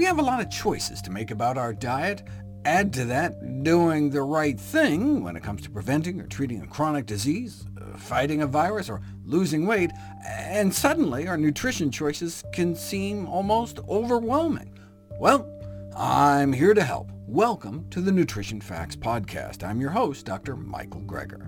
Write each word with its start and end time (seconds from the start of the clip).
We 0.00 0.06
have 0.06 0.18
a 0.18 0.22
lot 0.22 0.40
of 0.40 0.48
choices 0.48 1.02
to 1.02 1.10
make 1.10 1.30
about 1.30 1.58
our 1.58 1.74
diet. 1.74 2.22
Add 2.64 2.90
to 2.94 3.04
that 3.04 3.62
doing 3.62 4.08
the 4.08 4.22
right 4.22 4.58
thing 4.58 5.22
when 5.22 5.36
it 5.36 5.42
comes 5.42 5.60
to 5.60 5.70
preventing 5.70 6.22
or 6.22 6.26
treating 6.26 6.62
a 6.62 6.66
chronic 6.66 7.04
disease, 7.04 7.66
uh, 7.78 7.98
fighting 7.98 8.40
a 8.40 8.46
virus, 8.46 8.88
or 8.88 9.02
losing 9.26 9.66
weight, 9.66 9.90
and 10.26 10.74
suddenly 10.74 11.28
our 11.28 11.36
nutrition 11.36 11.90
choices 11.90 12.42
can 12.54 12.74
seem 12.74 13.26
almost 13.26 13.78
overwhelming. 13.90 14.78
Well, 15.18 15.46
I'm 15.94 16.54
here 16.54 16.72
to 16.72 16.82
help. 16.82 17.10
Welcome 17.26 17.86
to 17.90 18.00
the 18.00 18.10
Nutrition 18.10 18.62
Facts 18.62 18.96
Podcast. 18.96 19.62
I'm 19.62 19.82
your 19.82 19.90
host, 19.90 20.24
Dr. 20.24 20.56
Michael 20.56 21.02
Greger. 21.02 21.44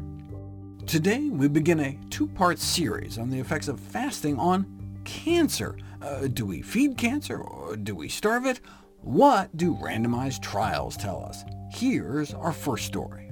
Today 0.86 1.30
we 1.30 1.48
begin 1.48 1.80
a 1.80 1.98
two-part 2.10 2.58
series 2.58 3.16
on 3.16 3.30
the 3.30 3.38
effects 3.38 3.68
of 3.68 3.80
fasting 3.80 4.38
on 4.38 4.81
cancer. 5.04 5.76
Uh, 6.00 6.26
do 6.26 6.44
we 6.44 6.62
feed 6.62 6.96
cancer, 6.96 7.40
or 7.40 7.76
do 7.76 7.94
we 7.94 8.08
starve 8.08 8.46
it? 8.46 8.60
What 9.00 9.56
do 9.56 9.74
randomized 9.74 10.42
trials 10.42 10.96
tell 10.96 11.24
us? 11.24 11.44
Here's 11.70 12.34
our 12.34 12.52
first 12.52 12.86
story. 12.86 13.28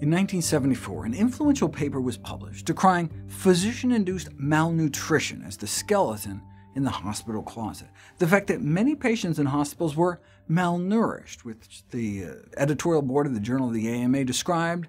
In 0.00 0.10
1974, 0.10 1.04
an 1.04 1.14
influential 1.14 1.68
paper 1.68 2.00
was 2.00 2.16
published 2.16 2.64
decrying 2.64 3.10
physician-induced 3.28 4.30
malnutrition 4.32 5.42
as 5.46 5.58
the 5.58 5.66
skeleton 5.66 6.40
in 6.74 6.84
the 6.84 6.90
hospital 6.90 7.42
closet. 7.42 7.88
The 8.18 8.26
fact 8.26 8.46
that 8.46 8.62
many 8.62 8.94
patients 8.94 9.38
in 9.38 9.46
hospitals 9.46 9.96
were 9.96 10.20
malnourished, 10.48 11.40
which 11.40 11.82
the 11.90 12.24
uh, 12.24 12.32
editorial 12.56 13.02
board 13.02 13.26
of 13.26 13.34
the 13.34 13.40
Journal 13.40 13.68
of 13.68 13.74
the 13.74 13.88
AMA 13.88 14.24
described 14.24 14.88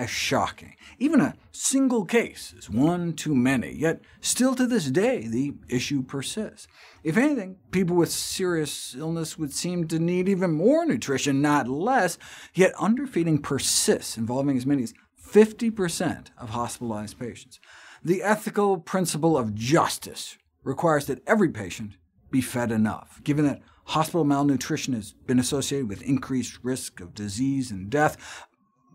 as 0.00 0.08
shocking. 0.08 0.74
Even 0.98 1.20
a 1.20 1.34
single 1.52 2.06
case 2.06 2.54
is 2.56 2.70
one 2.70 3.12
too 3.12 3.34
many, 3.34 3.70
yet 3.70 4.00
still 4.22 4.54
to 4.54 4.66
this 4.66 4.90
day 4.90 5.26
the 5.26 5.52
issue 5.68 6.02
persists. 6.02 6.66
If 7.04 7.18
anything, 7.18 7.56
people 7.70 7.96
with 7.96 8.10
serious 8.10 8.94
illness 8.96 9.38
would 9.38 9.52
seem 9.52 9.86
to 9.88 9.98
need 9.98 10.26
even 10.26 10.52
more 10.52 10.86
nutrition, 10.86 11.42
not 11.42 11.68
less, 11.68 12.16
yet 12.54 12.72
underfeeding 12.80 13.42
persists, 13.42 14.16
involving 14.16 14.56
as 14.56 14.64
many 14.64 14.84
as 14.84 14.94
50% 15.22 16.28
of 16.38 16.50
hospitalized 16.50 17.18
patients. 17.18 17.60
The 18.02 18.22
ethical 18.22 18.78
principle 18.78 19.36
of 19.36 19.54
justice 19.54 20.38
requires 20.64 21.04
that 21.06 21.22
every 21.26 21.50
patient 21.50 21.98
be 22.30 22.40
fed 22.40 22.72
enough, 22.72 23.20
given 23.22 23.44
that 23.44 23.60
hospital 23.84 24.24
malnutrition 24.24 24.94
has 24.94 25.12
been 25.12 25.38
associated 25.38 25.90
with 25.90 26.02
increased 26.02 26.58
risk 26.62 27.00
of 27.00 27.14
disease 27.14 27.70
and 27.70 27.90
death. 27.90 28.46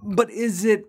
But 0.02 0.32
is 0.32 0.66
it 0.66 0.86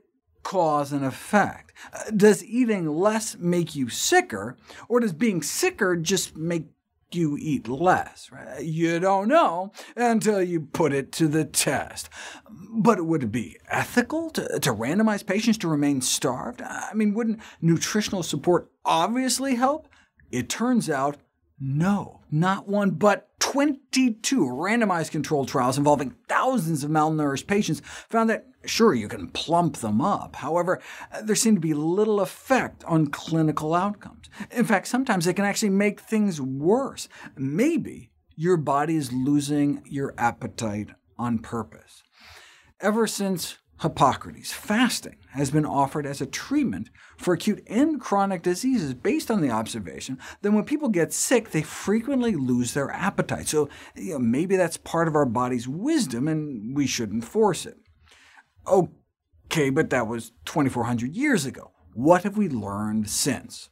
cause 0.46 0.92
and 0.92 1.04
effect? 1.04 1.72
Uh, 1.92 2.08
does 2.16 2.44
eating 2.44 2.86
less 2.86 3.36
make 3.36 3.74
you 3.74 3.88
sicker, 3.88 4.56
or 4.88 5.00
does 5.00 5.12
being 5.12 5.42
sicker 5.42 5.96
just 5.96 6.36
make 6.36 6.68
you 7.10 7.36
eat 7.36 7.66
less? 7.66 8.30
Right? 8.30 8.62
You 8.62 9.00
don't 9.00 9.26
know 9.26 9.72
until 9.96 10.40
you 10.40 10.60
put 10.60 10.92
it 10.92 11.10
to 11.12 11.26
the 11.26 11.44
test. 11.44 12.08
But 12.48 13.04
would 13.04 13.24
it 13.24 13.32
be 13.32 13.58
ethical 13.68 14.30
to, 14.30 14.60
to 14.60 14.72
randomize 14.72 15.26
patients 15.26 15.58
to 15.58 15.68
remain 15.68 16.00
starved? 16.00 16.62
I 16.62 16.92
mean, 16.94 17.12
wouldn't 17.12 17.40
nutritional 17.60 18.22
support 18.22 18.70
obviously 18.84 19.56
help? 19.56 19.88
It 20.30 20.48
turns 20.48 20.88
out 20.88 21.16
no, 21.58 22.20
not 22.30 22.68
one, 22.68 22.90
but 22.90 23.28
22 23.40 24.44
randomized 24.44 25.10
controlled 25.10 25.48
trials 25.48 25.78
involving 25.78 26.14
thousands 26.28 26.84
of 26.84 26.90
malnourished 26.90 27.46
patients 27.46 27.80
found 28.08 28.28
that, 28.28 28.46
sure, 28.68 28.94
you 28.94 29.08
can 29.08 29.28
plump 29.28 29.78
them 29.78 30.00
up. 30.00 30.36
However, 30.36 30.80
uh, 31.12 31.22
there 31.22 31.36
seemed 31.36 31.56
to 31.56 31.60
be 31.60 31.74
little 31.74 32.20
effect 32.20 32.84
on 32.84 33.08
clinical 33.08 33.74
outcomes. 33.74 34.28
In 34.50 34.64
fact, 34.64 34.88
sometimes 34.88 35.26
it 35.26 35.34
can 35.34 35.44
actually 35.44 35.70
make 35.70 36.00
things 36.00 36.40
worse. 36.40 37.08
Maybe 37.36 38.10
your 38.34 38.56
body 38.56 38.96
is 38.96 39.12
losing 39.12 39.82
your 39.86 40.14
appetite 40.18 40.90
on 41.18 41.38
purpose. 41.38 42.02
Ever 42.80 43.06
since 43.06 43.56
Hippocrates, 43.80 44.52
fasting 44.52 45.16
has 45.32 45.50
been 45.50 45.66
offered 45.66 46.06
as 46.06 46.22
a 46.22 46.26
treatment 46.26 46.88
for 47.18 47.34
acute 47.34 47.62
and 47.66 48.00
chronic 48.00 48.42
diseases 48.42 48.94
based 48.94 49.30
on 49.30 49.42
the 49.42 49.50
observation 49.50 50.18
that 50.40 50.52
when 50.52 50.64
people 50.64 50.88
get 50.88 51.12
sick, 51.12 51.50
they 51.50 51.62
frequently 51.62 52.34
lose 52.34 52.72
their 52.72 52.90
appetite. 52.90 53.48
So 53.48 53.68
you 53.94 54.12
know, 54.12 54.18
maybe 54.18 54.56
that's 54.56 54.78
part 54.78 55.08
of 55.08 55.14
our 55.14 55.26
body's 55.26 55.68
wisdom, 55.68 56.26
and 56.26 56.74
we 56.74 56.86
shouldn't 56.86 57.24
force 57.24 57.66
it. 57.66 57.76
OK, 58.66 59.70
but 59.70 59.90
that 59.90 60.06
was 60.06 60.32
2,400 60.44 61.14
years 61.14 61.46
ago. 61.46 61.72
What 61.94 62.24
have 62.24 62.36
we 62.36 62.48
learned 62.48 63.08
since? 63.08 63.70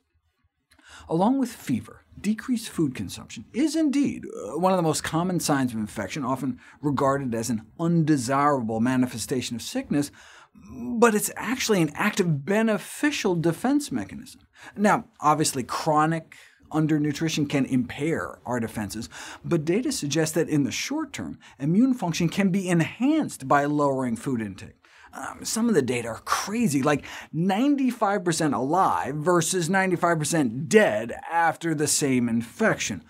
Along 1.09 1.39
with 1.39 1.53
fever, 1.53 2.05
decreased 2.19 2.71
food 2.71 2.95
consumption 2.95 3.45
is 3.53 3.77
indeed 3.77 4.25
uh, 4.25 4.59
one 4.59 4.73
of 4.73 4.79
the 4.79 4.83
most 4.83 5.03
common 5.03 5.41
signs 5.41 5.73
of 5.73 5.79
infection, 5.79 6.25
often 6.25 6.59
regarded 6.81 7.35
as 7.35 7.51
an 7.51 7.67
undesirable 7.79 8.81
manifestation 8.81 9.57
of 9.57 9.63
sickness, 9.63 10.11
but 10.55 11.15
it's 11.15 11.31
actually 11.37 11.83
an 11.83 11.91
active 11.95 12.47
beneficial 12.47 13.35
defense 13.35 13.93
mechanism. 13.93 14.43
Now, 14.77 15.07
obviously, 15.21 15.63
chronic 15.63 16.37
undernutrition 16.71 17.49
can 17.49 17.67
impair 17.67 18.39
our 18.47 18.61
defenses, 18.61 19.09
but 19.45 19.65
data 19.65 19.93
suggests 19.93 20.35
that 20.35 20.49
in 20.49 20.65
the 20.65 20.73
short 20.73 21.13
term, 21.13 21.39
immune 21.59 21.95
function 21.95 22.29
can 22.29 22.51
be 22.51 22.69
enhanced 22.69 23.47
by 23.47 23.65
lowering 23.65 24.17
food 24.17 24.41
intake. 24.41 24.77
Um, 25.17 25.45
some 25.45 25.69
of 25.69 25.75
the 25.75 25.83
data 25.83 26.09
are 26.09 26.21
crazy, 26.25 26.83
like 26.83 27.05
95% 27.35 28.55
alive 28.55 29.15
versus 29.17 29.69
95% 29.69 30.69
dead 30.69 31.13
after 31.31 31.75
the 31.75 31.87
same 31.87 32.29
infection. 32.29 33.05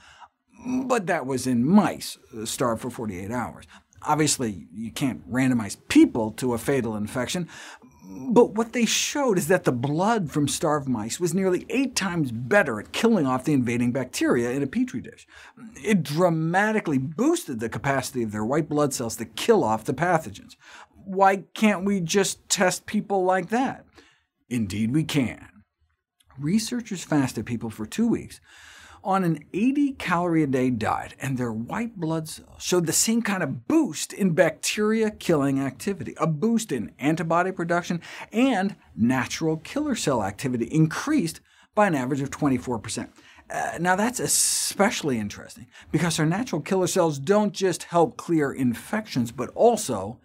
But 0.67 1.07
that 1.07 1.27
was 1.27 1.47
in 1.47 1.67
mice, 1.67 2.19
uh, 2.37 2.45
starved 2.45 2.83
for 2.83 2.91
48 2.91 3.31
hours. 3.31 3.67
Obviously, 4.03 4.67
you 4.73 4.91
can't 4.91 5.31
randomize 5.31 5.79
people 5.89 6.31
to 6.33 6.53
a 6.53 6.59
fatal 6.59 6.95
infection, 6.95 7.49
but 8.07 8.55
what 8.55 8.75
they 8.75 8.85
showed 8.85 9.39
is 9.39 9.49
that 9.49 9.65
the 9.65 9.73
blood 9.73 10.31
from 10.31 10.47
starved 10.47 10.89
mice 10.89 11.19
was 11.19 11.33
nearly 11.33 11.65
eight 11.71 11.97
times 11.97 12.33
better 12.33 12.79
at 12.79 12.93
killing 12.93 13.27
off 13.27 13.45
the 13.45 13.55
invading 13.55 13.93
bacteria 13.93 14.51
in 14.51 14.63
a 14.63 14.67
petri 14.67 15.01
dish. 15.01 15.27
It 15.83 16.03
dramatically 16.03 16.99
boosted 16.99 17.61
the 17.61 17.71
capacity 17.71 18.23
of 18.23 18.31
their 18.31 18.45
white 18.45 18.69
blood 18.69 18.93
cells 18.93 19.17
to 19.17 19.25
kill 19.25 19.65
off 19.65 19.85
the 19.85 19.95
pathogens. 19.95 20.57
Why 21.05 21.45
can't 21.55 21.85
we 21.85 22.01
just 22.01 22.49
test 22.49 22.87
people 22.87 23.25
like 23.25 23.51
that? 23.51 23.85
Indeed 24.49 24.93
we 24.93 25.05
can. 25.05 25.49
Researchers 26.39 27.05
fasted 27.05 27.47
people 27.47 27.71
for 27.71 27.87
two 27.87 28.09
weeks 28.09 28.41
on 29.05 29.23
an 29.23 29.45
80-calorie-a-day 29.53 30.71
diet, 30.71 31.15
and 31.21 31.37
their 31.37 31.53
white 31.53 31.95
blood 31.97 32.27
cells 32.27 32.63
showed 32.63 32.87
the 32.87 32.93
same 32.93 33.21
kind 33.21 33.43
of 33.43 33.69
boost 33.69 34.15
in 34.15 34.31
bacteria-killing 34.31 35.61
activity, 35.61 36.15
a 36.17 36.27
boost 36.27 36.73
in 36.73 36.91
antibody 36.99 37.53
production, 37.53 38.01
and 38.33 38.75
natural 38.97 39.59
killer 39.59 39.95
cell 39.95 40.25
activity 40.25 40.65
increased 40.67 41.41
by 41.75 41.87
an 41.87 41.95
average 41.95 42.23
of 42.23 42.31
24%. 42.31 43.11
Uh, 43.51 43.77
now 43.79 43.95
that's 43.95 44.21
especially 44.21 45.19
interesting, 45.19 45.67
because 45.93 46.19
our 46.19 46.25
natural 46.25 46.63
killer 46.63 46.87
cells 46.87 47.19
don't 47.19 47.53
just 47.53 47.85
help 47.85 48.17
clear 48.17 48.53
infections, 48.53 49.31
but 49.31 49.51
also 49.55 50.19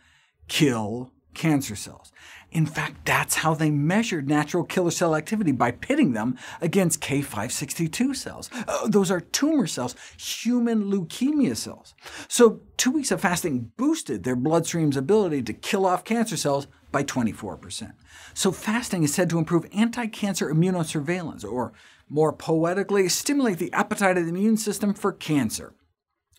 kill 0.49 1.13
cancer 1.33 1.75
cells. 1.75 2.11
In 2.51 2.65
fact, 2.65 3.05
that's 3.05 3.35
how 3.35 3.53
they 3.53 3.69
measured 3.69 4.27
natural 4.27 4.63
killer 4.63 4.89
cell 4.89 5.15
activity, 5.15 5.51
by 5.51 5.69
pitting 5.69 6.13
them 6.13 6.35
against 6.61 6.99
K562 6.99 8.15
cells. 8.15 8.49
Uh, 8.67 8.87
those 8.87 9.11
are 9.11 9.21
tumor 9.21 9.67
cells, 9.67 9.95
human 10.17 10.85
leukemia 10.85 11.55
cells. 11.55 11.93
So 12.27 12.61
two 12.75 12.91
weeks 12.91 13.11
of 13.11 13.21
fasting 13.21 13.71
boosted 13.77 14.23
their 14.23 14.35
bloodstream's 14.35 14.97
ability 14.97 15.43
to 15.43 15.53
kill 15.53 15.85
off 15.85 16.03
cancer 16.03 16.35
cells 16.35 16.65
by 16.91 17.03
24%. 17.03 17.93
So 18.33 18.51
fasting 18.51 19.03
is 19.03 19.13
said 19.13 19.29
to 19.29 19.37
improve 19.37 19.67
anti-cancer 19.71 20.51
immunosurveillance, 20.51 21.45
or 21.45 21.73
more 22.09 22.33
poetically, 22.33 23.07
stimulate 23.09 23.59
the 23.59 23.71
appetite 23.73 24.17
of 24.17 24.23
the 24.23 24.29
immune 24.29 24.57
system 24.57 24.95
for 24.95 25.13
cancer. 25.13 25.75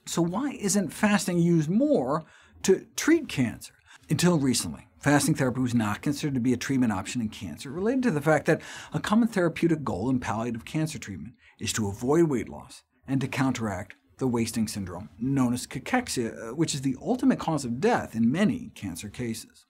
So 0.06 0.22
why 0.22 0.58
isn't 0.60 0.92
fasting 0.92 1.38
used 1.38 1.70
more 1.70 2.24
to 2.64 2.86
treat 2.96 3.28
cancer? 3.28 3.74
Until 4.10 4.40
recently, 4.40 4.88
fasting 4.98 5.36
therapy 5.36 5.60
was 5.60 5.72
not 5.72 6.02
considered 6.02 6.34
to 6.34 6.40
be 6.40 6.52
a 6.52 6.56
treatment 6.56 6.92
option 6.92 7.20
in 7.20 7.28
cancer, 7.28 7.70
related 7.70 8.02
to 8.02 8.10
the 8.10 8.20
fact 8.20 8.46
that 8.46 8.60
a 8.92 8.98
common 8.98 9.28
therapeutic 9.28 9.84
goal 9.84 10.10
in 10.10 10.18
palliative 10.18 10.64
cancer 10.64 10.98
treatment 10.98 11.34
is 11.60 11.72
to 11.74 11.86
avoid 11.86 12.24
weight 12.24 12.48
loss 12.48 12.82
and 13.06 13.20
to 13.20 13.28
counteract 13.28 13.94
the 14.18 14.26
wasting 14.26 14.66
syndrome, 14.66 15.10
known 15.20 15.54
as 15.54 15.64
cachexia, 15.64 16.50
uh, 16.50 16.54
which 16.56 16.74
is 16.74 16.82
the 16.82 16.96
ultimate 17.00 17.38
cause 17.38 17.64
of 17.64 17.80
death 17.80 18.16
in 18.16 18.32
many 18.32 18.72
cancer 18.74 19.08
cases. 19.08 19.64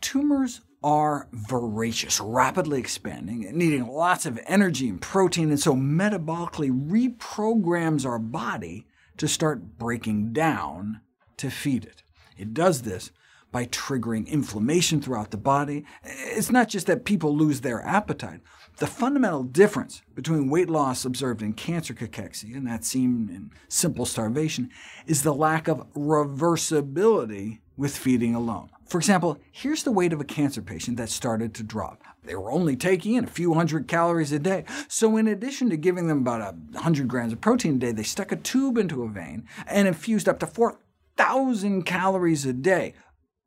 Tumors 0.00 0.60
are 0.84 1.28
voracious, 1.32 2.20
rapidly 2.20 2.78
expanding, 2.78 3.40
needing 3.52 3.88
lots 3.88 4.24
of 4.24 4.38
energy 4.46 4.88
and 4.88 5.00
protein, 5.00 5.50
and 5.50 5.58
so 5.58 5.74
metabolically 5.74 6.70
reprograms 6.70 8.06
our 8.06 8.20
body 8.20 8.86
to 9.16 9.26
start 9.26 9.78
breaking 9.78 10.32
down 10.32 11.00
to 11.38 11.50
feed 11.50 11.84
it. 11.84 12.04
It 12.38 12.54
does 12.54 12.82
this 12.82 13.10
by 13.52 13.66
triggering 13.66 14.26
inflammation 14.26 15.00
throughout 15.00 15.30
the 15.30 15.36
body. 15.36 15.84
It's 16.02 16.50
not 16.50 16.68
just 16.68 16.86
that 16.88 17.04
people 17.04 17.36
lose 17.36 17.60
their 17.60 17.82
appetite. 17.82 18.40
The 18.78 18.86
fundamental 18.86 19.44
difference 19.44 20.00
between 20.14 20.48
weight 20.48 20.70
loss 20.70 21.04
observed 21.04 21.42
in 21.42 21.52
cancer 21.52 21.92
cachexia 21.92 22.56
and 22.56 22.66
that 22.66 22.84
seen 22.84 23.28
in 23.30 23.50
simple 23.68 24.06
starvation 24.06 24.70
is 25.06 25.22
the 25.22 25.34
lack 25.34 25.68
of 25.68 25.86
reversibility 25.92 27.60
with 27.76 27.96
feeding 27.96 28.34
alone. 28.34 28.70
For 28.86 28.98
example, 28.98 29.38
here's 29.50 29.84
the 29.84 29.92
weight 29.92 30.12
of 30.12 30.20
a 30.20 30.24
cancer 30.24 30.62
patient 30.62 30.96
that 30.96 31.08
started 31.08 31.54
to 31.54 31.62
drop. 31.62 32.02
They 32.24 32.34
were 32.34 32.52
only 32.52 32.76
taking 32.76 33.14
in 33.14 33.24
a 33.24 33.28
few 33.28 33.54
hundred 33.54 33.88
calories 33.88 34.32
a 34.32 34.38
day, 34.38 34.64
so 34.88 35.16
in 35.16 35.26
addition 35.26 35.70
to 35.70 35.76
giving 35.76 36.08
them 36.08 36.18
about 36.18 36.54
100 36.54 37.08
grams 37.08 37.32
of 37.32 37.40
protein 37.40 37.76
a 37.76 37.78
day, 37.78 37.92
they 37.92 38.02
stuck 38.02 38.32
a 38.32 38.36
tube 38.36 38.78
into 38.78 39.02
a 39.02 39.08
vein 39.08 39.46
and 39.66 39.88
infused 39.88 40.28
up 40.28 40.38
to 40.40 40.46
4,000 40.46 41.82
calories 41.84 42.44
a 42.46 42.52
day, 42.52 42.94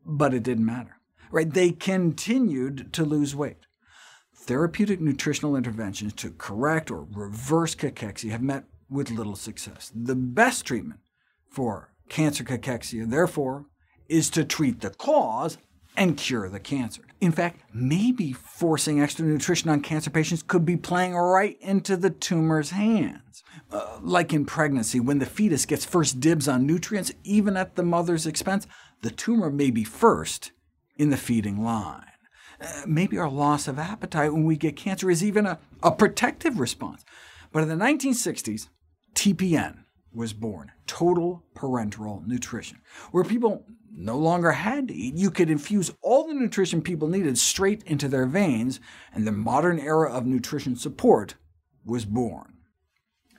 but 0.05 0.33
it 0.33 0.43
didn't 0.43 0.65
matter. 0.65 0.97
Right? 1.31 1.51
They 1.51 1.71
continued 1.71 2.93
to 2.93 3.03
lose 3.03 3.35
weight. 3.35 3.65
Therapeutic 4.35 5.01
nutritional 5.01 5.55
interventions 5.55 6.13
to 6.13 6.31
correct 6.31 6.91
or 6.91 7.07
reverse 7.11 7.73
cachexia 7.75 8.29
have 8.31 8.43
met 8.43 8.65
with 8.89 9.09
little 9.09 9.35
success. 9.35 9.91
The 9.95 10.15
best 10.15 10.65
treatment 10.65 10.99
for 11.49 11.91
cancer 12.09 12.43
cachexia, 12.43 13.09
therefore, 13.09 13.65
is 14.07 14.29
to 14.31 14.43
treat 14.43 14.81
the 14.81 14.91
cause 14.91 15.57
and 15.97 16.17
cure 16.17 16.49
the 16.49 16.59
cancer. 16.59 17.01
In 17.21 17.31
fact, 17.31 17.61
maybe 17.73 18.33
forcing 18.33 19.01
extra 19.01 19.25
nutrition 19.25 19.69
on 19.69 19.81
cancer 19.81 20.09
patients 20.09 20.43
could 20.43 20.65
be 20.65 20.77
playing 20.77 21.15
right 21.15 21.57
into 21.61 21.97
the 21.97 22.09
tumor's 22.09 22.71
hands. 22.71 23.43
Uh, 23.71 23.99
like 24.01 24.33
in 24.33 24.45
pregnancy, 24.45 24.99
when 24.99 25.19
the 25.19 25.25
fetus 25.25 25.65
gets 25.65 25.85
first 25.85 26.19
dibs 26.19 26.47
on 26.47 26.67
nutrients, 26.67 27.11
even 27.23 27.57
at 27.57 27.75
the 27.75 27.83
mother's 27.83 28.27
expense, 28.27 28.67
the 29.01 29.11
tumor 29.11 29.49
may 29.49 29.71
be 29.71 29.83
first 29.83 30.51
in 30.97 31.09
the 31.09 31.17
feeding 31.17 31.63
line. 31.63 32.03
Uh, 32.59 32.83
maybe 32.87 33.17
our 33.17 33.29
loss 33.29 33.67
of 33.67 33.77
appetite 33.77 34.33
when 34.33 34.45
we 34.45 34.55
get 34.55 34.75
cancer 34.75 35.09
is 35.09 35.23
even 35.23 35.45
a, 35.45 35.59
a 35.83 35.91
protective 35.91 36.59
response. 36.59 37.03
But 37.51 37.63
in 37.63 37.69
the 37.69 37.75
1960s, 37.75 38.69
TPN 39.13 39.83
was 40.13 40.33
born, 40.33 40.71
total 40.87 41.43
parenteral 41.55 42.25
nutrition, 42.25 42.79
where 43.11 43.23
people 43.23 43.65
no 43.91 44.17
longer 44.17 44.51
had 44.51 44.87
to 44.87 44.93
eat. 44.93 45.15
You 45.15 45.31
could 45.31 45.49
infuse 45.49 45.91
all 46.01 46.27
the 46.27 46.33
nutrition 46.33 46.81
people 46.81 47.07
needed 47.07 47.37
straight 47.37 47.83
into 47.83 48.07
their 48.07 48.25
veins, 48.25 48.79
and 49.13 49.25
the 49.25 49.31
modern 49.31 49.79
era 49.79 50.11
of 50.11 50.25
nutrition 50.25 50.75
support 50.75 51.35
was 51.85 52.05
born. 52.05 52.54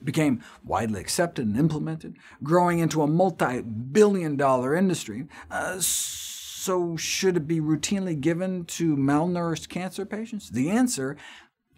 Became 0.03 0.43
widely 0.63 1.01
accepted 1.01 1.47
and 1.47 1.57
implemented, 1.57 2.17
growing 2.43 2.79
into 2.79 3.01
a 3.01 3.07
multi-billion 3.07 4.35
dollar 4.37 4.75
industry. 4.75 5.27
Uh, 5.49 5.77
so 5.79 6.95
should 6.97 7.37
it 7.37 7.47
be 7.47 7.59
routinely 7.59 8.19
given 8.19 8.65
to 8.65 8.95
malnourished 8.95 9.69
cancer 9.69 10.05
patients? 10.05 10.49
The 10.49 10.69
answer 10.69 11.17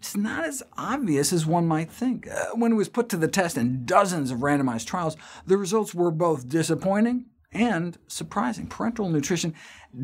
is 0.00 0.16
not 0.16 0.44
as 0.44 0.62
obvious 0.76 1.32
as 1.32 1.46
one 1.46 1.66
might 1.66 1.90
think. 1.90 2.28
Uh, 2.28 2.46
when 2.54 2.72
it 2.72 2.76
was 2.76 2.88
put 2.88 3.08
to 3.10 3.16
the 3.16 3.28
test 3.28 3.56
in 3.56 3.84
dozens 3.84 4.30
of 4.30 4.38
randomized 4.38 4.86
trials, 4.86 5.16
the 5.46 5.56
results 5.56 5.94
were 5.94 6.10
both 6.10 6.48
disappointing 6.48 7.26
and 7.52 7.98
surprising. 8.06 8.68
Parenteral 8.68 9.10
nutrition 9.10 9.54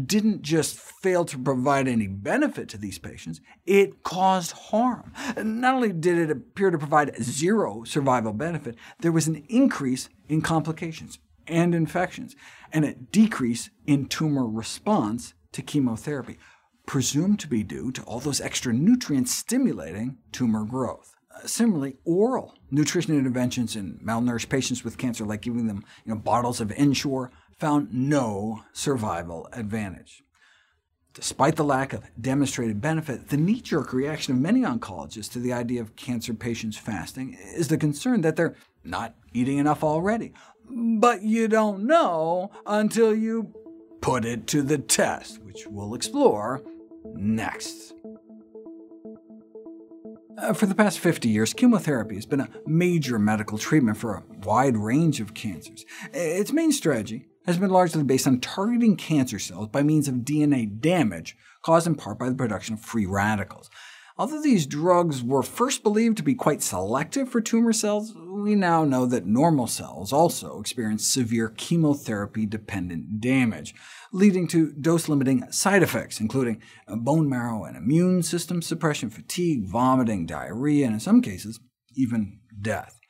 didn't 0.05 0.43
just 0.43 0.79
fail 0.79 1.25
to 1.25 1.39
provide 1.39 1.87
any 1.87 2.07
benefit 2.07 2.69
to 2.71 2.79
these 2.79 2.99
patients, 2.99 3.41
it 3.65 4.03
caused 4.03 4.53
harm. 4.53 5.13
Not 5.37 5.75
only 5.75 5.93
did 5.93 6.19
it 6.19 6.31
appear 6.31 6.71
to 6.71 6.79
provide 6.79 7.17
zero 7.23 7.85
survival 7.85 8.33
benefit, 8.33 8.77
there 9.01 9.13
was 9.13 9.29
an 9.29 9.45
increase 9.49 10.09
in 10.29 10.43
complications 10.43 11.19
and 11.47 11.75
infections, 11.75 12.35
and 12.73 12.85
a 12.85 12.95
decrease 12.95 13.71
in 13.87 14.07
tumor 14.07 14.47
response 14.47 15.35
to 15.53 15.63
chemotherapy, 15.63 16.39
presumed 16.87 17.39
to 17.41 17.49
be 17.49 17.63
due 17.63 17.93
to 17.93 18.03
all 18.03 18.21
those 18.21 18.41
extra 18.41 18.73
nutrients 18.73 19.33
stimulating 19.35 20.19
tumor 20.33 20.65
growth. 20.65 21.16
Similarly, 21.45 21.97
oral 22.05 22.55
nutrition 22.71 23.17
interventions 23.17 23.77
in 23.77 24.01
malnourished 24.05 24.49
patients 24.49 24.85
with 24.85 24.99
cancer, 24.99 25.25
like 25.25 25.43
giving 25.43 25.67
them 25.67 25.85
you 26.05 26.15
know, 26.15 26.21
bottles 26.21 26.61
of 26.61 26.73
Ensure, 26.73 27.31
found 27.59 27.93
no 27.93 28.63
survival 28.73 29.49
advantage. 29.53 30.23
Despite 31.15 31.57
the 31.57 31.65
lack 31.65 31.95
of 31.95 32.05
demonstrated 32.21 32.81
benefit, 32.81 33.29
the 33.29 33.39
knee-jerk 33.39 33.93
reaction 33.95 34.35
of 34.35 34.41
many 34.41 34.61
oncologists 34.63 35.33
to 35.33 35.39
the 35.39 35.53
idea 35.53 35.81
of 35.81 35.97
cancer 35.97 36.35
patients 36.35 36.77
fasting 36.77 37.39
is 37.55 37.69
the 37.69 37.79
concern 37.79 38.21
that 38.21 38.37
they're 38.37 38.55
not 38.85 39.15
eating 39.33 39.57
enough 39.57 39.83
already. 39.83 40.35
But 40.69 41.23
you 41.23 41.49
don't 41.49 41.85
know 41.85 42.51
until 42.67 43.15
you 43.15 43.55
put 44.03 44.25
it 44.25 44.47
to 44.49 44.63
the 44.63 44.79
test, 44.79 45.43
which 45.43 45.67
we'll 45.67 45.95
explore 45.95 46.63
next. 47.15 47.95
Uh, 50.39 50.53
for 50.53 50.67
the 50.67 50.75
past 50.75 50.99
50 50.99 51.29
years, 51.29 51.55
chemotherapy 51.55 52.15
has 52.15 52.27
been 52.27 52.41
a 52.41 52.51
major 52.67 53.19
medical 53.19 53.57
treatment 53.57 53.97
for 53.97 54.15
a 54.15 54.23
wide 54.45 54.77
range 54.77 55.21
of 55.21 55.33
cancers. 55.33 55.85
Its 56.13 56.53
main 56.53 56.73
strategy 56.73 57.27
has 57.47 57.57
been 57.57 57.71
largely 57.71 58.03
based 58.03 58.27
on 58.27 58.41
targeting 58.41 58.97
cancer 58.97 59.39
cells 59.39 59.69
by 59.69 59.83
means 59.83 60.09
of 60.09 60.17
DNA 60.17 60.81
damage 60.81 61.37
caused 61.63 61.87
in 61.87 61.95
part 61.95 62.19
by 62.19 62.29
the 62.29 62.35
production 62.35 62.75
of 62.75 62.81
free 62.81 63.07
radicals. 63.07 63.71
Although 64.19 64.43
these 64.43 64.67
drugs 64.67 65.23
were 65.23 65.43
first 65.43 65.83
believed 65.83 66.17
to 66.19 66.23
be 66.23 66.35
quite 66.35 66.63
selective 66.63 67.29
for 67.29 67.41
tumor 67.41 67.73
cells, 67.73 68.15
we 68.43 68.55
now 68.55 68.85
know 68.85 69.07
that 69.07 69.27
normal 69.27 69.67
cells 69.67 70.13
also 70.13 70.61
experience 70.61 71.07
severe 71.07 71.49
chemotherapy-dependent 71.49 73.21
damage, 73.21 73.75
leading 74.13 74.47
to 74.49 74.73
dose-limiting 74.73 75.51
side 75.51 75.83
effects, 75.83 76.21
including 76.21 76.61
bone 76.89 77.29
marrow 77.29 77.65
and 77.65 77.77
immune 77.77 78.23
system 78.23 78.63
suppression, 78.63 79.11
fatigue, 79.11 79.67
vomiting, 79.67 80.27
diarrhea, 80.27 80.85
and 80.85 80.95
in 80.95 81.01
some 81.01 81.23
cases, 81.23 81.61
even 81.95 82.41
death. 82.61 83.01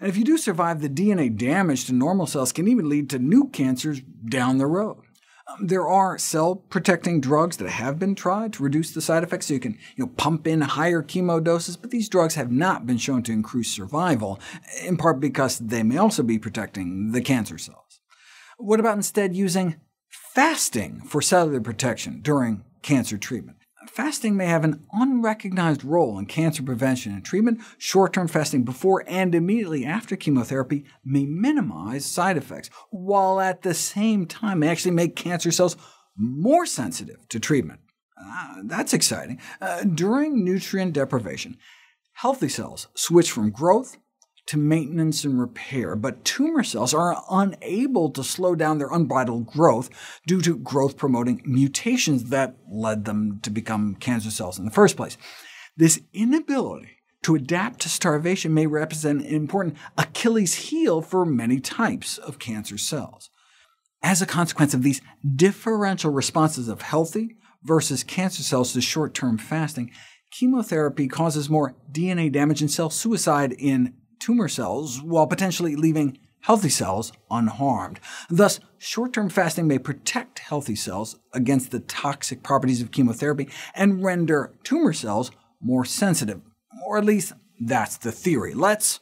And 0.00 0.08
if 0.08 0.16
you 0.16 0.24
do 0.24 0.36
survive, 0.36 0.80
the 0.80 0.88
DNA 0.88 1.36
damage 1.36 1.84
to 1.86 1.92
normal 1.92 2.26
cells 2.26 2.52
can 2.52 2.66
even 2.66 2.88
lead 2.88 3.08
to 3.10 3.18
new 3.18 3.48
cancers 3.48 4.00
down 4.00 4.58
the 4.58 4.66
road. 4.66 5.03
Um, 5.46 5.66
there 5.66 5.86
are 5.86 6.16
cell-protecting 6.16 7.20
drugs 7.20 7.58
that 7.58 7.68
have 7.68 7.98
been 7.98 8.14
tried 8.14 8.54
to 8.54 8.62
reduce 8.62 8.92
the 8.92 9.02
side 9.02 9.22
effects, 9.22 9.46
so 9.46 9.54
you 9.54 9.60
can 9.60 9.78
you 9.94 10.04
know, 10.04 10.12
pump 10.16 10.46
in 10.46 10.62
higher 10.62 11.02
chemo 11.02 11.42
doses, 11.42 11.76
but 11.76 11.90
these 11.90 12.08
drugs 12.08 12.34
have 12.34 12.50
not 12.50 12.86
been 12.86 12.96
shown 12.96 13.22
to 13.24 13.32
increase 13.32 13.70
survival, 13.70 14.40
in 14.82 14.96
part 14.96 15.20
because 15.20 15.58
they 15.58 15.82
may 15.82 15.98
also 15.98 16.22
be 16.22 16.38
protecting 16.38 17.12
the 17.12 17.20
cancer 17.20 17.58
cells. 17.58 18.00
What 18.56 18.80
about 18.80 18.96
instead 18.96 19.36
using 19.36 19.76
fasting 20.08 21.02
for 21.02 21.20
cellular 21.20 21.60
protection 21.60 22.20
during 22.22 22.64
cancer 22.80 23.18
treatment? 23.18 23.58
Fasting 23.86 24.36
may 24.36 24.46
have 24.46 24.64
an 24.64 24.86
unrecognized 25.24 25.84
role 25.84 26.18
in 26.18 26.26
cancer 26.26 26.62
prevention 26.62 27.12
and 27.12 27.24
treatment. 27.24 27.60
Short-term 27.78 28.28
fasting 28.28 28.62
before 28.64 29.04
and 29.06 29.34
immediately 29.34 29.84
after 29.84 30.16
chemotherapy 30.16 30.84
may 31.04 31.24
minimize 31.24 32.04
side 32.04 32.36
effects, 32.36 32.68
while 32.90 33.40
at 33.40 33.62
the 33.62 33.74
same 33.74 34.26
time 34.26 34.62
actually 34.62 34.90
make 34.90 35.16
cancer 35.16 35.50
cells 35.50 35.76
more 36.16 36.66
sensitive 36.66 37.26
to 37.30 37.40
treatment. 37.40 37.80
Uh, 38.22 38.56
that's 38.64 38.92
exciting. 38.92 39.40
Uh, 39.60 39.82
during 39.82 40.44
nutrient 40.44 40.92
deprivation, 40.92 41.56
healthy 42.12 42.48
cells 42.48 42.88
switch 42.94 43.30
from 43.30 43.50
growth 43.50 43.96
to 44.46 44.58
maintenance 44.58 45.24
and 45.24 45.40
repair, 45.40 45.96
but 45.96 46.24
tumor 46.24 46.62
cells 46.62 46.92
are 46.92 47.22
unable 47.30 48.10
to 48.10 48.22
slow 48.22 48.54
down 48.54 48.78
their 48.78 48.92
unbridled 48.92 49.46
growth 49.46 49.88
due 50.26 50.40
to 50.42 50.58
growth-promoting 50.58 51.42
mutations 51.44 52.24
that 52.24 52.56
led 52.70 53.04
them 53.04 53.40
to 53.42 53.50
become 53.50 53.94
cancer 53.94 54.30
cells 54.30 54.58
in 54.58 54.64
the 54.64 54.70
first 54.70 54.96
place. 54.96 55.16
This 55.76 56.00
inability 56.12 56.98
to 57.22 57.34
adapt 57.34 57.80
to 57.80 57.88
starvation 57.88 58.52
may 58.52 58.66
represent 58.66 59.22
an 59.22 59.26
important 59.26 59.76
Achilles 59.96 60.54
heel 60.54 61.00
for 61.00 61.24
many 61.24 61.58
types 61.58 62.18
of 62.18 62.38
cancer 62.38 62.76
cells. 62.76 63.30
As 64.02 64.20
a 64.20 64.26
consequence 64.26 64.74
of 64.74 64.82
these 64.82 65.00
differential 65.34 66.12
responses 66.12 66.68
of 66.68 66.82
healthy 66.82 67.36
versus 67.62 68.04
cancer 68.04 68.42
cells 68.42 68.74
to 68.74 68.82
short-term 68.82 69.38
fasting, 69.38 69.90
chemotherapy 70.30 71.08
causes 71.08 71.48
more 71.48 71.74
DNA 71.90 72.30
damage 72.30 72.60
and 72.60 72.70
cell 72.70 72.90
suicide 72.90 73.54
in 73.58 73.94
tumor 74.24 74.48
cells 74.48 75.02
while 75.02 75.26
potentially 75.26 75.76
leaving 75.76 76.18
healthy 76.40 76.70
cells 76.70 77.12
unharmed. 77.30 78.00
Thus, 78.30 78.58
short-term 78.78 79.28
fasting 79.28 79.68
may 79.68 79.78
protect 79.78 80.38
healthy 80.38 80.76
cells 80.76 81.16
against 81.34 81.70
the 81.70 81.80
toxic 81.80 82.42
properties 82.42 82.80
of 82.80 82.90
chemotherapy 82.90 83.50
and 83.74 84.02
render 84.02 84.54
tumor 84.62 84.94
cells 84.94 85.30
more 85.60 85.84
sensitive, 85.84 86.40
or 86.86 86.96
at 86.96 87.04
least 87.04 87.34
that's 87.60 87.98
the 87.98 88.12
theory. 88.12 88.54
Let's 88.54 88.98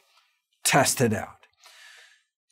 test 0.65 1.01
it 1.01 1.13
out. 1.13 1.47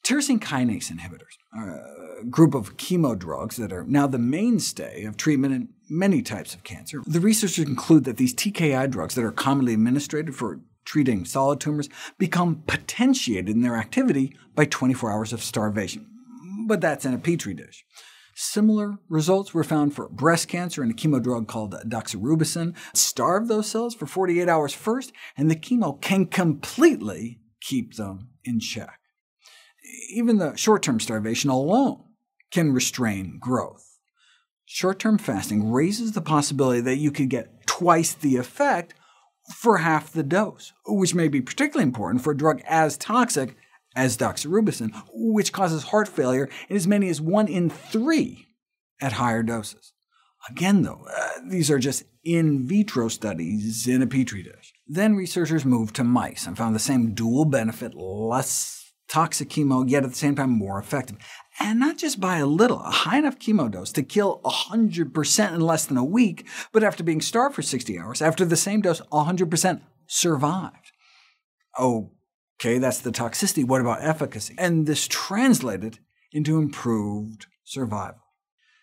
Tyrosine 0.04 0.40
kinase 0.40 0.92
inhibitors 0.92 1.36
are 1.52 2.20
a 2.20 2.24
group 2.24 2.54
of 2.54 2.76
chemo 2.76 3.18
drugs 3.18 3.56
that 3.56 3.72
are 3.72 3.84
now 3.84 4.06
the 4.06 4.18
mainstay 4.18 5.04
of 5.04 5.16
treatment 5.16 5.54
in 5.54 5.68
many 5.88 6.22
types 6.22 6.54
of 6.54 6.62
cancer. 6.62 7.02
The 7.04 7.20
researchers 7.20 7.64
conclude 7.64 8.04
that 8.04 8.16
these 8.16 8.34
TKI 8.34 8.88
drugs 8.90 9.14
that 9.16 9.24
are 9.24 9.32
commonly 9.32 9.74
administered 9.74 10.34
for 10.34 10.60
treating 10.90 11.24
solid 11.24 11.60
tumors 11.60 11.88
become 12.18 12.64
potentiated 12.66 13.48
in 13.48 13.62
their 13.62 13.76
activity 13.76 14.36
by 14.56 14.64
24 14.64 15.12
hours 15.12 15.32
of 15.32 15.40
starvation. 15.40 16.04
But 16.66 16.80
that's 16.80 17.04
in 17.04 17.14
a 17.14 17.18
petri 17.18 17.54
dish. 17.54 17.84
Similar 18.34 18.98
results 19.08 19.54
were 19.54 19.62
found 19.62 19.94
for 19.94 20.08
breast 20.08 20.48
cancer 20.48 20.82
in 20.82 20.90
a 20.90 20.94
chemo 20.94 21.22
drug 21.22 21.46
called 21.46 21.76
doxorubicin. 21.86 22.74
Starve 22.92 23.46
those 23.46 23.68
cells 23.68 23.94
for 23.94 24.06
48 24.06 24.48
hours 24.48 24.74
first, 24.74 25.12
and 25.36 25.48
the 25.48 25.54
chemo 25.54 26.00
can 26.00 26.26
completely 26.26 27.38
keep 27.60 27.94
them 27.94 28.30
in 28.44 28.58
check. 28.58 28.98
Even 30.12 30.38
the 30.38 30.56
short-term 30.56 30.98
starvation 30.98 31.50
alone 31.50 32.02
can 32.50 32.72
restrain 32.72 33.38
growth. 33.38 34.00
Short-term 34.64 35.18
fasting 35.18 35.70
raises 35.70 36.12
the 36.12 36.20
possibility 36.20 36.80
that 36.80 36.96
you 36.96 37.12
could 37.12 37.30
get 37.30 37.64
twice 37.68 38.12
the 38.12 38.38
effect 38.38 38.94
for 39.54 39.78
half 39.78 40.12
the 40.12 40.22
dose, 40.22 40.72
which 40.86 41.14
may 41.14 41.28
be 41.28 41.40
particularly 41.40 41.84
important 41.84 42.22
for 42.22 42.32
a 42.32 42.36
drug 42.36 42.60
as 42.66 42.96
toxic 42.96 43.56
as 43.96 44.16
doxorubicin, 44.16 44.90
which 45.12 45.52
causes 45.52 45.84
heart 45.84 46.08
failure 46.08 46.48
in 46.68 46.76
as 46.76 46.86
many 46.86 47.08
as 47.08 47.20
1 47.20 47.48
in 47.48 47.70
3 47.70 48.46
at 49.00 49.12
higher 49.12 49.42
doses. 49.42 49.92
Again, 50.48 50.82
though, 50.82 51.06
uh, 51.14 51.28
these 51.48 51.70
are 51.70 51.78
just 51.78 52.04
in 52.24 52.66
vitro 52.66 53.08
studies 53.08 53.86
in 53.86 54.02
a 54.02 54.06
petri 54.06 54.42
dish. 54.42 54.72
Then 54.86 55.14
researchers 55.14 55.64
moved 55.64 55.96
to 55.96 56.04
mice 56.04 56.46
and 56.46 56.56
found 56.56 56.74
the 56.74 56.80
same 56.80 57.14
dual 57.14 57.44
benefit, 57.44 57.94
less 57.94 58.92
toxic 59.08 59.50
chemo, 59.50 59.88
yet 59.88 60.04
at 60.04 60.10
the 60.10 60.16
same 60.16 60.36
time 60.36 60.50
more 60.50 60.78
effective. 60.78 61.16
And 61.62 61.78
not 61.78 61.98
just 61.98 62.20
by 62.20 62.38
a 62.38 62.46
little, 62.46 62.80
a 62.80 62.90
high 62.90 63.18
enough 63.18 63.38
chemo 63.38 63.70
dose 63.70 63.92
to 63.92 64.02
kill 64.02 64.40
100% 64.44 65.52
in 65.52 65.60
less 65.60 65.84
than 65.84 65.98
a 65.98 66.04
week, 66.04 66.46
but 66.72 66.82
after 66.82 67.04
being 67.04 67.20
starved 67.20 67.54
for 67.54 67.62
60 67.62 67.98
hours, 67.98 68.22
after 68.22 68.46
the 68.46 68.56
same 68.56 68.80
dose, 68.80 69.02
100% 69.12 69.82
survived. 70.06 70.92
Oh, 71.78 72.12
OK, 72.58 72.78
that's 72.78 73.00
the 73.00 73.12
toxicity. 73.12 73.64
What 73.64 73.82
about 73.82 74.02
efficacy? 74.02 74.54
And 74.58 74.86
this 74.86 75.06
translated 75.06 75.98
into 76.32 76.58
improved 76.58 77.46
survival. 77.64 78.22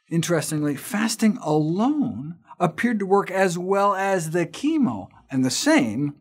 Interestingly, 0.09 0.75
fasting 0.75 1.37
alone 1.41 2.35
appeared 2.59 2.99
to 2.99 3.05
work 3.05 3.31
as 3.31 3.57
well 3.57 3.95
as 3.95 4.31
the 4.31 4.45
chemo, 4.45 5.07
and 5.29 5.43
the 5.43 5.49
same 5.49 6.15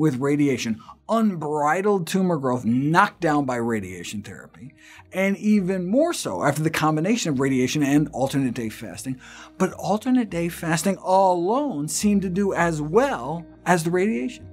with 0.00 0.16
radiation. 0.16 0.80
Unbridled 1.10 2.06
tumor 2.06 2.38
growth 2.38 2.64
knocked 2.64 3.20
down 3.20 3.44
by 3.44 3.56
radiation 3.56 4.22
therapy, 4.22 4.72
and 5.12 5.36
even 5.36 5.86
more 5.86 6.14
so 6.14 6.42
after 6.42 6.62
the 6.62 6.70
combination 6.70 7.30
of 7.30 7.38
radiation 7.38 7.82
and 7.82 8.08
alternate-day 8.14 8.70
fasting. 8.70 9.20
But 9.58 9.74
alternate-day 9.74 10.48
fasting 10.48 10.96
alone 11.02 11.86
seemed 11.86 12.22
to 12.22 12.30
do 12.30 12.54
as 12.54 12.80
well 12.80 13.44
as 13.66 13.84
the 13.84 13.90
radiation. 13.90 14.46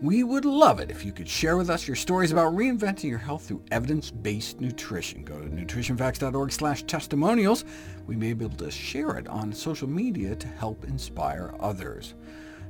We 0.00 0.24
would 0.24 0.46
love 0.46 0.80
it 0.80 0.90
if 0.90 1.04
you 1.04 1.12
could 1.12 1.28
share 1.28 1.58
with 1.58 1.68
us 1.68 1.86
your 1.86 1.94
stories 1.94 2.32
about 2.32 2.54
reinventing 2.54 3.10
your 3.10 3.18
health 3.18 3.44
through 3.44 3.62
evidence-based 3.70 4.58
nutrition. 4.58 5.24
Go 5.24 5.38
to 5.38 5.46
nutritionfacts.org 5.46 6.52
slash 6.52 6.84
testimonials. 6.84 7.66
We 8.06 8.16
may 8.16 8.32
be 8.32 8.46
able 8.46 8.56
to 8.56 8.70
share 8.70 9.18
it 9.18 9.28
on 9.28 9.52
social 9.52 9.88
media 9.88 10.34
to 10.36 10.48
help 10.48 10.84
inspire 10.84 11.54
others. 11.60 12.14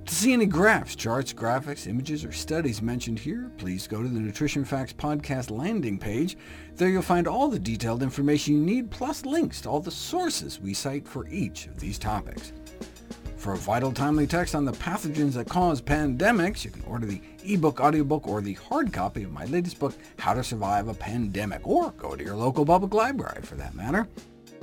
To 0.07 0.15
see 0.15 0.33
any 0.33 0.47
graphs, 0.47 0.97
charts, 0.97 1.33
graphics, 1.33 1.87
images, 1.87 2.25
or 2.25 2.33
studies 2.33 2.83
mentioned 2.83 3.19
here, 3.19 3.51
please 3.59 3.87
go 3.87 4.03
to 4.03 4.09
the 4.09 4.19
Nutrition 4.19 4.65
Facts 4.65 4.93
podcast 4.93 5.51
landing 5.51 5.99
page. 5.99 6.37
There 6.75 6.89
you'll 6.89 7.03
find 7.03 7.29
all 7.29 7.49
the 7.49 7.59
detailed 7.59 8.03
information 8.03 8.55
you 8.55 8.61
need, 8.61 8.91
plus 8.91 9.25
links 9.25 9.61
to 9.63 9.69
all 9.69 9.81
the 9.81 9.91
sources 9.91 10.61
we 10.61 10.75
cite 10.75 11.07
for 11.07 11.29
each 11.29 11.67
of 11.67 11.79
these 11.79 11.99
topics. 11.99 12.53
For 13.37 13.53
a 13.53 13.57
vital, 13.57 13.93
timely 13.93 14.27
text 14.27 14.55
on 14.55 14.65
the 14.65 14.73
pathogens 14.73 15.33
that 15.33 15.49
cause 15.49 15.81
pandemics, 15.81 16.65
you 16.65 16.71
can 16.71 16.83
order 16.83 17.07
the 17.07 17.23
ebook, 17.45 17.81
audiobook, 17.81 18.27
or 18.27 18.43
the 18.43 18.55
hard 18.55 18.93
copy 18.93 19.23
of 19.23 19.33
my 19.33 19.47
latest 19.47 19.79
book, 19.79 19.95
How 20.19 20.35
to 20.35 20.45
Survive 20.45 20.89
a 20.89 20.95
Pandemic, 20.95 21.67
or 21.67 21.93
go 21.93 22.17
to 22.17 22.23
your 22.25 22.37
local 22.37 22.67
public 22.67 22.93
library 22.93 23.41
for 23.43 23.55
that 23.55 23.75
matter. 23.75 24.07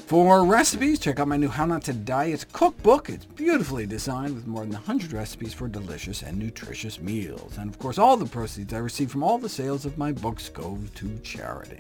For 0.08 0.46
recipes, 0.46 1.00
check 1.00 1.20
out 1.20 1.28
my 1.28 1.36
new 1.36 1.50
How 1.50 1.66
Not 1.66 1.84
to 1.84 1.92
Diet 1.92 2.46
cookbook. 2.54 3.10
It's 3.10 3.26
beautifully 3.26 3.86
designed 3.86 4.36
with 4.36 4.48
more 4.48 4.62
than 4.62 4.72
100 4.72 5.12
recipes 5.12 5.54
for 5.54 5.68
delicious 5.68 6.22
and 6.22 6.40
nutritious 6.40 7.02
meals. 7.02 7.58
And 7.58 7.70
of 7.70 7.78
course, 7.78 7.98
all 7.98 8.16
the 8.16 8.26
proceeds 8.26 8.74
I 8.74 8.78
receive 8.78 9.12
from 9.12 9.22
all 9.22 9.38
the 9.38 9.50
sales 9.50 9.86
of 9.86 9.98
my 9.98 10.14
books 10.14 10.48
go 10.48 10.80
to 10.96 11.20
charity. 11.24 11.80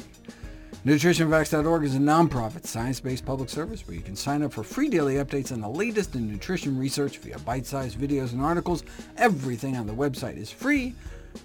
NutritionFacts.org 0.85 1.85
is 1.85 1.95
a 1.95 1.99
nonprofit, 1.99 2.65
science-based 2.65 3.25
public 3.25 3.47
service 3.47 3.87
where 3.87 3.95
you 3.95 4.03
can 4.03 4.17
sign 4.17 4.43
up 4.43 4.51
for 4.51 4.61
free 4.61 4.89
daily 4.89 5.15
updates 5.15 5.53
on 5.53 5.61
the 5.61 5.69
latest 5.69 6.13
in 6.15 6.29
nutrition 6.29 6.77
research 6.77 7.19
via 7.19 7.39
bite-sized 7.39 7.97
videos 7.97 8.33
and 8.33 8.41
articles. 8.41 8.83
Everything 9.15 9.77
on 9.77 9.87
the 9.87 9.93
website 9.93 10.35
is 10.35 10.51
free. 10.51 10.93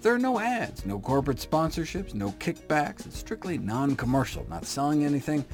There 0.00 0.14
are 0.14 0.18
no 0.18 0.40
ads, 0.40 0.84
no 0.84 0.98
corporate 0.98 1.38
sponsorships, 1.38 2.12
no 2.12 2.30
kickbacks. 2.40 3.06
It's 3.06 3.18
strictly 3.18 3.56
non-commercial, 3.56 4.44
not 4.50 4.64
selling 4.64 5.04
anything. 5.04 5.44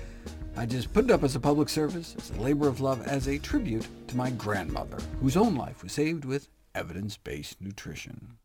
I 0.58 0.66
just 0.66 0.92
put 0.92 1.04
it 1.04 1.12
up 1.12 1.22
as 1.22 1.36
a 1.36 1.40
public 1.40 1.68
service, 1.68 2.16
as 2.18 2.30
a 2.30 2.40
labor 2.40 2.66
of 2.66 2.80
love, 2.80 3.06
as 3.06 3.28
a 3.28 3.38
tribute 3.38 3.86
to 4.08 4.16
my 4.16 4.30
grandmother, 4.30 4.98
whose 5.20 5.36
own 5.36 5.54
life 5.54 5.84
was 5.84 5.92
saved 5.92 6.24
with 6.24 6.48
evidence-based 6.74 7.60
nutrition. 7.60 8.38